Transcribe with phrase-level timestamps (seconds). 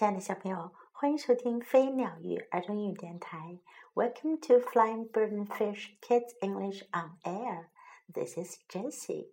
[0.00, 3.58] 亲爱的小朋友，欢迎收听飞鸟鱼儿童英语电台。
[3.92, 7.66] Welcome to Flying Bird and Fish Kids English on Air.
[8.10, 9.32] This is Jessie.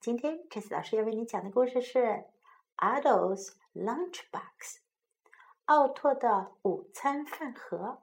[0.00, 0.38] 今天
[0.70, 1.98] 老师要为你讲的故事是
[2.78, 4.30] 《Otto's Lunchbox》——
[5.66, 8.00] 奥托的午餐饭盒。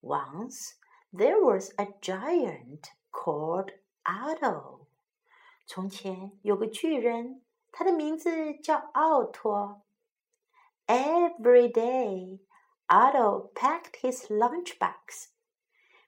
[0.00, 0.74] Once
[1.12, 3.72] there was a giant called
[4.04, 4.86] Otto.
[5.66, 7.42] 从前有个巨人，
[7.72, 9.82] 他的名字叫奥托。
[10.87, 12.39] Every day,
[12.89, 15.29] Otto packed his lunchbox.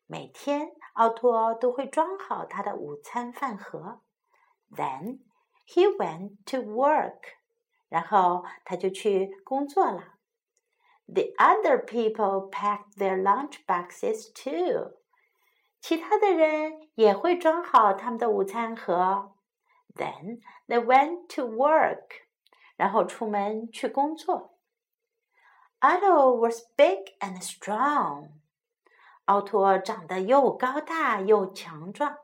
[0.08, 4.02] 每天，奥托都会装好他的午餐饭盒。
[4.70, 5.20] Then
[5.68, 7.22] he went to work.
[7.90, 10.16] 然后他就去工作了。
[11.08, 14.98] The other people packed their lunchboxes too.
[15.80, 19.36] 其他的人也会装好他们的午餐盒。
[19.96, 22.26] Then they went to work.
[22.76, 24.59] 然后出门去工作。
[25.80, 28.30] Otto was big and strong.
[29.26, 32.18] 奥托长得又高大又强壮。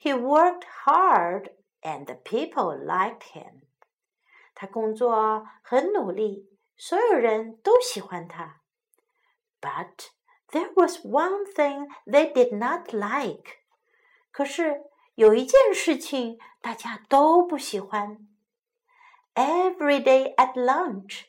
[0.00, 3.62] He worked hard, and the people liked him.
[4.54, 8.60] 他工作很努力，所有人都喜欢他。
[9.60, 10.08] But
[10.50, 13.58] there was one thing they did not like.
[14.30, 18.28] 可是有一件事情大家都不喜欢。
[19.34, 21.24] Every day at lunch.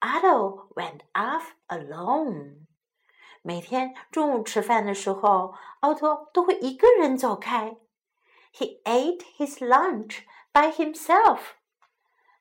[0.00, 2.66] Otto went off alone.
[3.42, 7.76] 每天中午吃饭的时候，奥托都会一个人走开。
[8.52, 11.40] He ate his lunch by himself.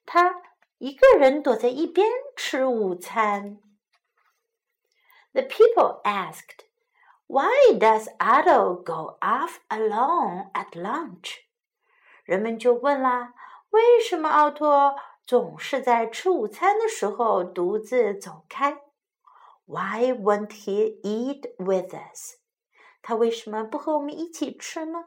[0.05, 0.41] 他
[0.77, 3.59] 一个人躲在一边吃午餐。
[5.33, 6.65] The people asked,
[7.27, 11.35] "Why does Otto go off alone at lunch?"
[12.23, 13.33] 人们就问啦，
[13.69, 18.81] 为什么奥托 总是在吃午餐的时候独自走开。
[19.65, 22.37] Why won't he eat with us？
[23.01, 25.05] 他为什么不和我们一起吃呢？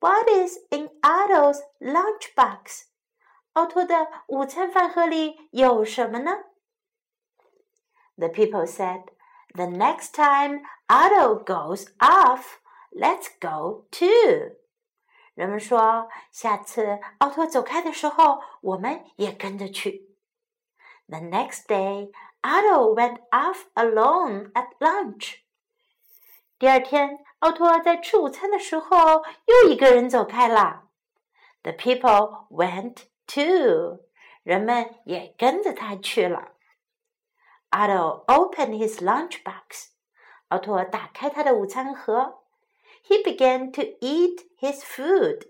[0.00, 2.84] What is in Otto's lunchbox？
[3.54, 6.44] 奥托的午餐饭盒里有什么呢？
[8.16, 9.06] The people said,
[9.54, 12.58] "The next time Otto goes off,
[12.90, 14.56] let's go too."
[15.33, 20.15] 人们说：“下次奥托走开的时候，我们也跟着去。”
[21.09, 22.11] The next day,
[22.41, 25.39] Otto went off alone at lunch.
[26.59, 30.89] 第二天，奥托在吃午餐的时候又一个人走开了。
[31.63, 34.05] The people went too.
[34.43, 36.51] 人们也跟着他去了。
[37.71, 39.89] Otto opened his lunchbox.
[40.49, 42.42] 奥托打开他的午餐盒。
[43.02, 45.48] he began to eat his food.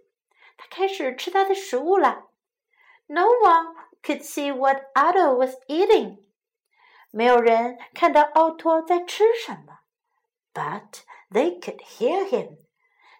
[0.56, 2.26] 他开始吃他的食物了。
[3.06, 6.18] No one could see what Otto was eating.
[7.10, 9.78] 没有人看到奥托在吃什么，
[10.52, 12.58] but they could hear him.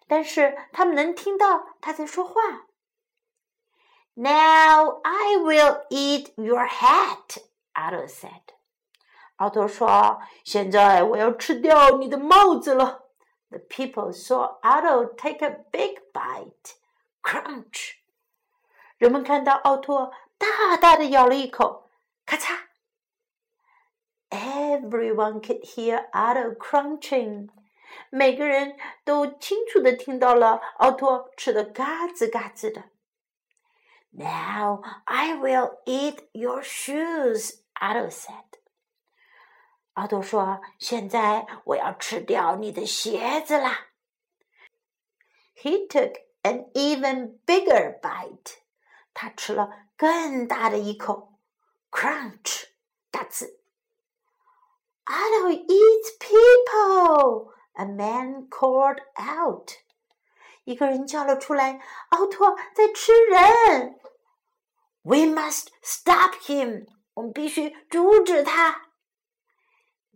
[0.06, 2.66] 但是他们能听到他在说话。
[4.14, 7.38] Now I will eat your hat,
[7.74, 8.42] Otto said.
[9.36, 13.01] 奥托说：“现在我要吃掉你的帽子了。””
[13.52, 16.74] The people saw Otto take a big bite.
[17.22, 17.94] Crunch!
[18.98, 21.91] 人们看到奥托大大的咬了一口，
[22.26, 22.69] 咔嚓！
[24.30, 27.48] Everyone could hear Otto crunching.
[28.10, 32.91] 每个人都清楚的听到了奥托吃的嘎吱嘎吱的。
[34.10, 38.51] Now I will eat your shoes, Otto said.
[39.93, 43.89] 奥多说：“现在我要吃掉你的鞋子啦。”
[45.55, 48.57] He took an even bigger bite.
[49.13, 51.33] 他吃了更大的一口。
[51.91, 52.69] Crunch，
[53.11, 53.59] 大字。
[55.05, 57.53] Otto eats people.
[57.73, 59.73] A man called out.
[60.63, 63.99] 一个人叫了出来：“奥托在吃人。”
[65.03, 66.87] We must stop him.
[67.13, 68.93] 我们必须阻止他。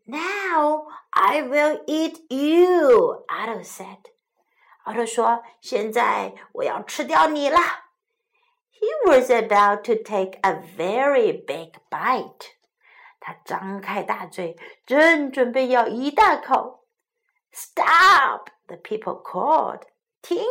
[0.06, 3.98] Now I will eat you, Otto said.
[4.84, 7.58] 奥特说：“现在我要吃掉你了。”
[8.74, 12.56] He was about to take a very big bite.
[13.20, 16.84] 他张开大嘴，正准备咬一大口。
[17.52, 18.48] Stop!
[18.66, 19.82] The people called.
[20.20, 20.42] 停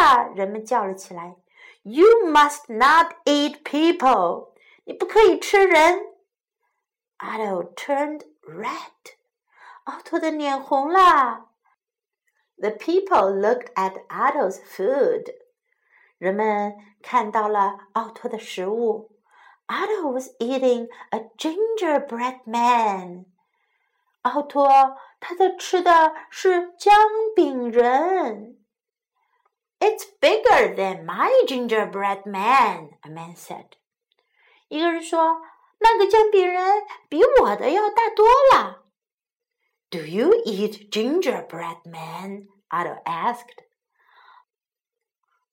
[0.00, 0.22] 下！
[0.34, 1.36] 人们叫了起来。
[1.82, 4.54] You must not eat people.
[4.84, 6.14] 你不可以吃人。
[7.18, 9.16] Otto turned red.
[9.84, 11.50] 奥托的脸红了。
[12.56, 15.34] The people looked at Otto's food.
[16.18, 19.10] 人们看到了奥托的食物。
[19.66, 23.26] Otto was eating a gingerbread man.
[24.22, 26.94] 奥托他在吃的是姜
[27.34, 28.64] 饼人。
[29.80, 33.72] It's bigger than my gingerbread man, a man said.
[34.68, 35.42] 一个人说：“
[35.79, 38.85] 那个姜饼人比我的要大多了。
[39.89, 42.47] Do you eat gingerbread man?
[42.69, 43.65] Otto asked.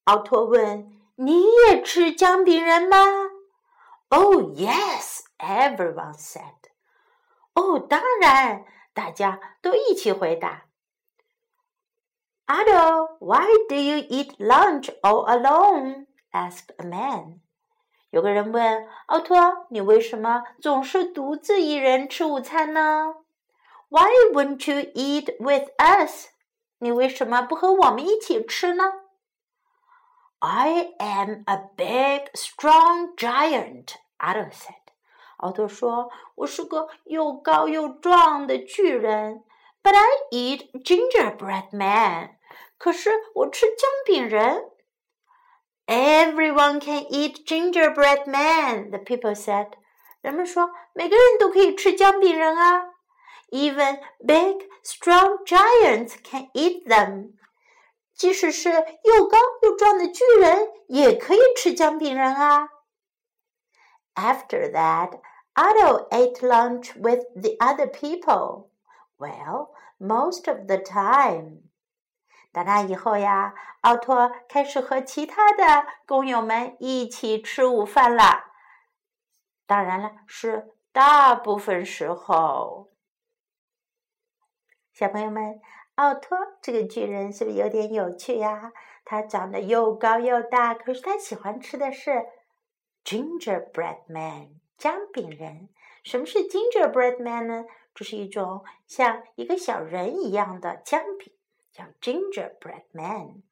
[0.05, 2.96] 奥托问：“你也吃姜饼人吗
[4.08, 6.55] ？”Oh yes, everyone said.
[7.55, 10.67] Oh, 哦，当然，大家都一起回答。
[12.46, 16.06] Otto, why do you eat lunch all alone?
[16.32, 17.40] asked a man.
[18.10, 23.14] 有个人问奥托：“你为什么总是独自一人吃午餐呢
[23.88, 26.28] ？”Why won't you eat with us？
[26.78, 28.84] 你为什么不和我们一起吃呢
[30.38, 34.74] ？I am a big, strong giant, Otto said.
[35.38, 39.42] 奥托说：“我是个又高又壮的巨人
[39.82, 42.36] ，But I eat gingerbread man。
[42.78, 44.70] 可是我吃姜饼人。”
[45.88, 49.73] Everyone can eat gingerbread man, the people said.
[50.21, 52.93] 人们说每个人都可以吃姜饼人啊。
[53.51, 57.33] Even big, strong giants can eat them.
[58.15, 62.69] 即使是又高又壮的巨人也可以吃姜饼人啊。
[64.15, 65.19] After that,
[65.55, 68.69] Otto ate lunch with the other people.
[69.17, 71.64] Well, most of the time.
[72.56, 78.44] 长大以后呀，奥托开始和其他的工友们一起吃午饭了。
[79.66, 82.90] 当然了，是大部分时候。
[84.90, 85.60] 小朋友们，
[85.96, 88.72] 奥托这个巨人是不是有点有趣呀？
[89.04, 92.24] 他长得又高又大，可是他喜欢吃的是
[93.04, 95.68] gingerbread man 姜饼人。
[96.02, 97.66] 什么是 gingerbread man 呢？
[97.94, 101.35] 这是一种像一个小人一样的姜饼。
[101.76, 103.43] 叫 Gingerbread Man。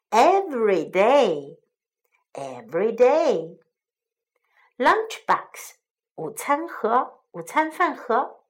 [0.10, 1.57] every day,
[2.33, 3.60] every day.
[4.77, 5.75] Lunchbox，
[6.16, 8.44] 午餐盒，午餐饭盒，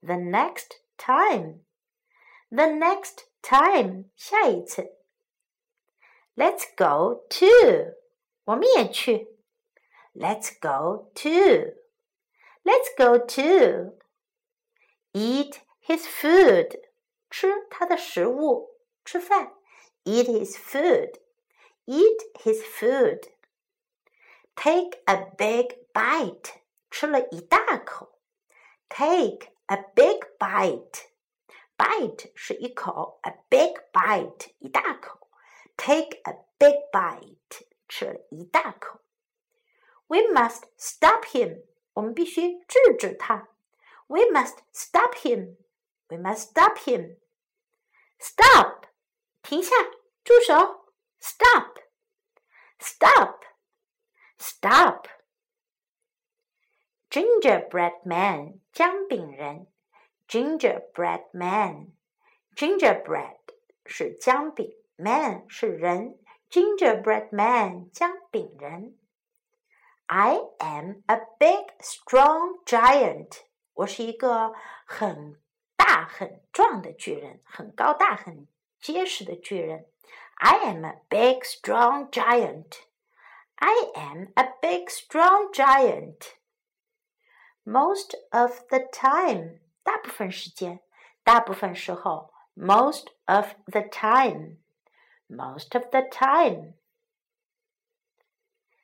[0.00, 4.96] The next time。The next time，下一次。
[6.36, 7.94] Let's go to，
[8.44, 9.38] 我们也去。
[10.14, 11.74] Let's go to。
[12.64, 13.98] Let's go to
[15.12, 16.80] eat his food.
[17.30, 19.54] 吃他的食物，吃饭。
[20.04, 21.20] Eat his food.
[21.86, 23.30] Eat his food.
[24.54, 26.60] Take a big bite.
[26.90, 28.18] 吃了一大口。
[28.88, 31.06] Take a big bite.
[31.76, 35.28] Bite 是一口，a big bite 一大口。
[35.76, 37.66] Take a big bite.
[37.88, 39.00] 吃了一大口。
[40.06, 41.64] We must stop him.
[41.98, 43.48] 我们必须制止他。
[44.06, 45.56] We must stop him.
[46.08, 47.16] We must stop him.
[48.18, 48.86] Stop，
[49.42, 49.74] 停下，
[50.22, 50.92] 住手。
[51.20, 51.78] Stop.
[52.78, 53.44] Stop.
[54.38, 55.08] Stop.
[57.10, 59.66] Gingerbread man，姜饼人。
[60.28, 61.92] Gingerbread man.
[62.56, 63.38] Gingerbread
[63.86, 66.18] 是姜饼，man 是人。
[66.50, 68.97] Gingerbread man，姜饼人。
[70.08, 73.42] I am a big, strong giant.
[73.72, 74.52] 我是一个
[74.86, 75.40] 很
[75.76, 78.46] 大很壮的巨人，很高大很
[78.80, 79.86] 结实的巨人。
[80.36, 82.80] I am a big, strong giant.
[83.56, 86.34] I am a big, strong giant.
[87.64, 90.80] Most of the time，大部分时间，
[91.22, 92.32] 大部分时候。
[92.54, 94.58] Most of the time.
[95.28, 96.74] most of the time。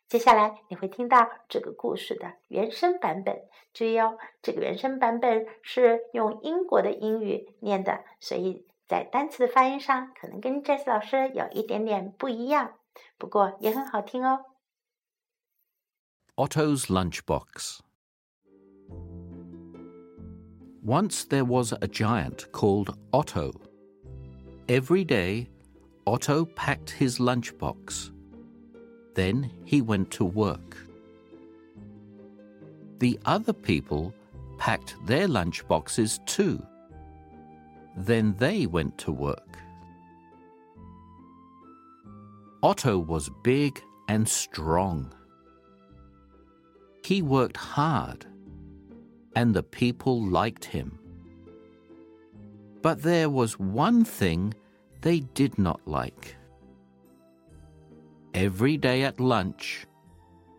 [0.09, 3.43] 接下来你会听到这个故事的原声版本。
[3.73, 12.75] 注意哦，这个原声版本是用英国的英语念的，所以在单词的发音上可能跟 Jess 老师有一点点不一样，
[13.17, 14.47] 不过也很好听哦。
[16.35, 17.81] Otto's Lunchbox
[20.83, 23.53] Once there was a giant called Otto.
[24.67, 25.51] Every day,
[26.07, 28.11] Otto packed his lunchbox.
[29.16, 30.78] then he went to work.
[33.00, 34.14] The other people
[34.58, 36.66] packed their lunchboxes too.
[37.98, 39.58] Then they went to work.
[42.62, 45.14] Otto was big and strong.
[47.04, 48.26] He worked hard,
[49.36, 50.98] and the people liked him.
[52.82, 54.54] But there was one thing
[55.02, 56.36] they did not like.
[58.36, 59.88] Every day at lunch,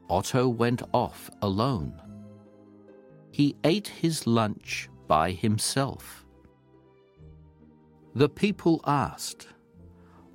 [0.08, 1.92] Otto went off alone.
[3.32, 6.24] He ate his lunch by himself.
[8.14, 9.48] The people asked,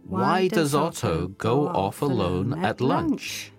[0.06, 3.52] Why, does Otto go off alone at lunch?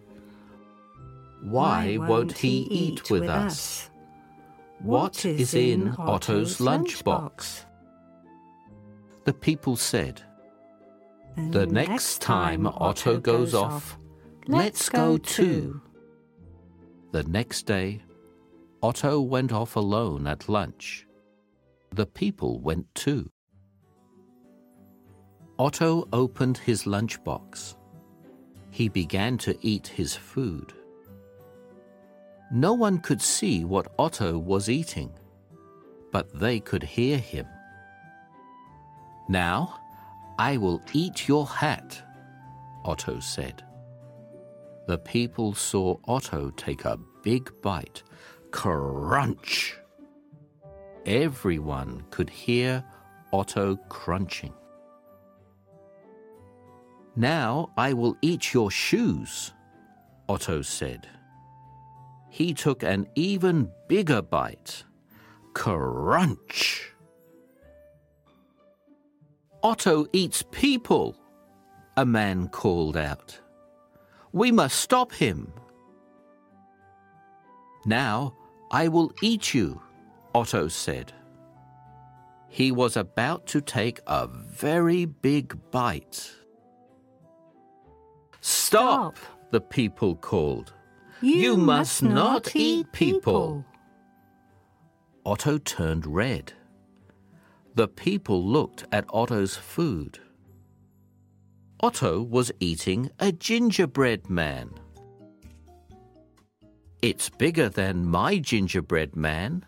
[1.42, 3.90] Why won't he eat with us?
[4.78, 7.64] What is in Otto's lunchbox?
[9.24, 10.22] The people said,
[11.36, 13.96] The next time Otto goes off,
[14.48, 15.80] let's go too.
[17.12, 18.02] The next day,
[18.82, 21.06] Otto went off alone at lunch.
[21.90, 23.30] The people went too.
[25.58, 27.76] Otto opened his lunchbox.
[28.70, 30.72] He began to eat his food.
[32.50, 35.12] No one could see what Otto was eating,
[36.10, 37.46] but they could hear him.
[39.28, 39.81] Now,
[40.42, 42.02] I will eat your hat,
[42.84, 43.62] Otto said.
[44.88, 48.02] The people saw Otto take a big bite.
[48.50, 49.76] Crunch!
[51.06, 52.82] Everyone could hear
[53.32, 54.52] Otto crunching.
[57.14, 59.52] Now I will eat your shoes,
[60.28, 61.06] Otto said.
[62.30, 64.82] He took an even bigger bite.
[65.54, 66.91] Crunch!
[69.62, 71.16] Otto eats people,
[71.96, 73.38] a man called out.
[74.32, 75.52] We must stop him.
[77.86, 78.34] Now
[78.70, 79.80] I will eat you,
[80.34, 81.12] Otto said.
[82.48, 86.30] He was about to take a very big bite.
[88.40, 89.16] Stop,
[89.52, 90.72] the people called.
[91.20, 93.20] You, You must, must not eat people.
[93.20, 93.64] people.
[95.24, 96.52] Otto turned red.
[97.74, 100.18] The people looked at Otto's food.
[101.80, 104.70] Otto was eating a gingerbread man.
[107.00, 109.64] It's bigger than my gingerbread man,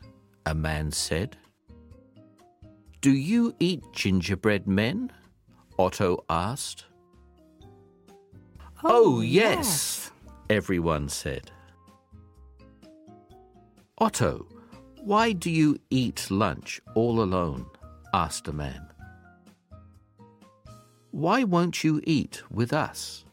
[0.47, 1.37] a man said.
[3.01, 5.11] Do you eat gingerbread men?
[5.79, 6.85] Otto asked.
[8.85, 10.11] Oh, oh yes,
[10.51, 11.51] everyone said.
[13.99, 14.47] Otto,
[15.03, 17.67] why do you eat lunch all alone?
[18.15, 18.87] Asked a man.
[21.11, 23.25] Why won't you eat with us?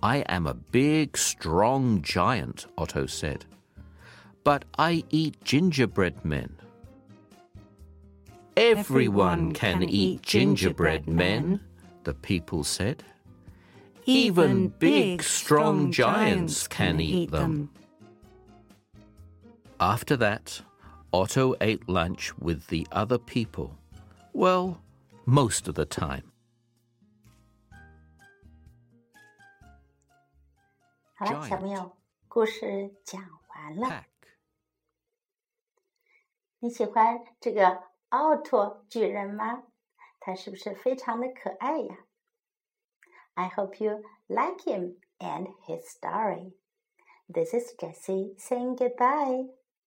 [0.00, 3.44] I am a big, strong giant, Otto said.
[4.44, 6.54] But I eat gingerbread men.
[8.56, 11.60] Everyone can eat gingerbread men,
[12.04, 13.02] the people said.
[14.06, 17.70] Even big, strong giants can eat them.
[19.80, 20.62] After that,
[21.11, 23.77] Otto ate lunch with the other people.
[24.33, 24.77] Well,
[25.25, 26.23] most of the time.
[31.15, 31.95] 好了，小朋友，
[32.27, 33.87] 故事讲完了。
[33.87, 34.05] Pack.
[36.59, 39.63] 你喜欢这个奥托巨人吗？
[40.19, 41.97] 他是不是非常的可爱呀？
[43.35, 46.53] I hope you like him and his story.
[47.31, 49.49] This is Jessie saying goodbye.